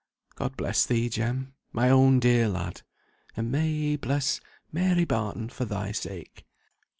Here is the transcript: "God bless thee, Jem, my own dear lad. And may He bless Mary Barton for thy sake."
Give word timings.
"God 0.33 0.57
bless 0.57 0.83
thee, 0.83 1.09
Jem, 1.09 1.53
my 1.71 1.91
own 1.91 2.19
dear 2.19 2.47
lad. 2.47 2.81
And 3.37 3.51
may 3.51 3.69
He 3.71 3.97
bless 3.97 4.41
Mary 4.71 5.05
Barton 5.05 5.47
for 5.49 5.63
thy 5.65 5.91
sake." 5.91 6.43